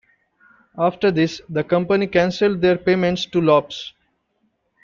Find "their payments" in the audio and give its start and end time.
2.59-3.27